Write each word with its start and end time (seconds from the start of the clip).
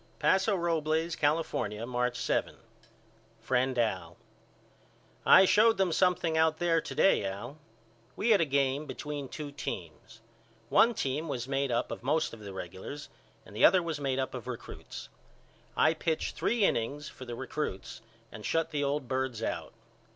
Paso 0.17 0.55
Robles, 0.55 1.15
California, 1.15 1.85
March 1.85 2.17
7. 2.17 2.55
FRIEND 3.39 3.77
AL: 3.77 4.17
I 5.27 5.45
showed 5.45 5.77
them 5.77 5.91
something 5.91 6.35
out 6.35 6.57
there 6.57 6.81
to 6.81 6.95
day 6.95 7.23
Al. 7.23 7.59
We 8.15 8.31
had 8.31 8.41
a 8.41 8.45
game 8.45 8.87
between 8.87 9.27
two 9.29 9.51
teams. 9.51 10.21
One 10.69 10.95
team 10.95 11.27
was 11.27 11.47
made 11.47 11.71
up 11.71 11.91
of 11.91 12.01
most 12.01 12.33
of 12.33 12.39
the 12.39 12.51
regulars 12.51 13.09
and 13.45 13.55
the 13.55 13.63
other 13.63 13.83
was 13.83 13.99
made 14.01 14.17
up 14.17 14.33
of 14.33 14.47
recruts. 14.47 15.09
I 15.77 15.93
pitched 15.93 16.35
three 16.35 16.63
innings 16.65 17.07
for 17.07 17.25
the 17.25 17.35
recruts 17.35 18.01
and 18.31 18.43
shut 18.43 18.71
the 18.71 18.83
old 18.83 19.07
birds 19.07 19.43
out. 19.43 19.71